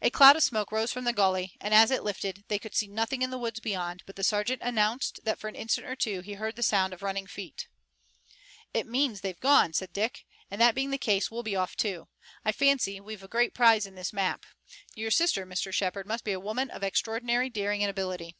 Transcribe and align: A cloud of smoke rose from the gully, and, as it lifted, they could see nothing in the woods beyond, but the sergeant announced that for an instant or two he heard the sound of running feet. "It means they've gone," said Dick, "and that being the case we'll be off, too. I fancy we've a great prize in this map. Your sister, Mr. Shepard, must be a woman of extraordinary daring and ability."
A 0.00 0.08
cloud 0.08 0.36
of 0.36 0.44
smoke 0.44 0.70
rose 0.70 0.92
from 0.92 1.02
the 1.04 1.12
gully, 1.12 1.56
and, 1.60 1.74
as 1.74 1.90
it 1.90 2.04
lifted, 2.04 2.44
they 2.46 2.60
could 2.60 2.76
see 2.76 2.86
nothing 2.86 3.22
in 3.22 3.30
the 3.30 3.38
woods 3.38 3.58
beyond, 3.58 4.04
but 4.06 4.14
the 4.14 4.22
sergeant 4.22 4.62
announced 4.62 5.18
that 5.24 5.36
for 5.40 5.48
an 5.48 5.56
instant 5.56 5.84
or 5.88 5.96
two 5.96 6.20
he 6.20 6.34
heard 6.34 6.54
the 6.54 6.62
sound 6.62 6.92
of 6.92 7.02
running 7.02 7.26
feet. 7.26 7.66
"It 8.72 8.86
means 8.86 9.20
they've 9.20 9.40
gone," 9.40 9.72
said 9.72 9.92
Dick, 9.92 10.24
"and 10.48 10.60
that 10.60 10.76
being 10.76 10.90
the 10.92 10.96
case 10.96 11.28
we'll 11.28 11.42
be 11.42 11.56
off, 11.56 11.74
too. 11.76 12.06
I 12.44 12.52
fancy 12.52 13.00
we've 13.00 13.24
a 13.24 13.26
great 13.26 13.52
prize 13.52 13.84
in 13.84 13.96
this 13.96 14.12
map. 14.12 14.46
Your 14.94 15.10
sister, 15.10 15.44
Mr. 15.44 15.72
Shepard, 15.72 16.06
must 16.06 16.22
be 16.22 16.30
a 16.30 16.38
woman 16.38 16.70
of 16.70 16.84
extraordinary 16.84 17.50
daring 17.50 17.82
and 17.82 17.90
ability." 17.90 18.36